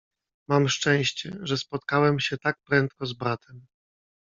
"Mam 0.49 0.69
szczęście, 0.69 1.37
że 1.41 1.57
spotkałem 1.57 2.19
się 2.19 2.37
tak 2.37 2.55
prędko 2.65 3.05
z 3.05 3.13
bratem." 3.13 3.65